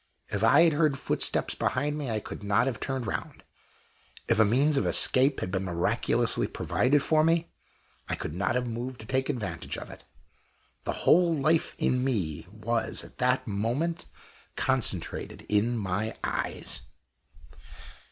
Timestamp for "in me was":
11.77-13.03